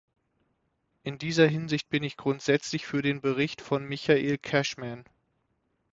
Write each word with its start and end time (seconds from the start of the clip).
In 1.03 1.19
dieser 1.19 1.45
Hinsicht 1.47 1.87
bin 1.91 2.01
ich 2.01 2.17
grundsätzlich 2.17 2.87
für 2.87 3.03
den 3.03 3.21
Bericht 3.21 3.61
von 3.61 3.85
Michael 3.85 4.39
Cashman. 4.39 5.05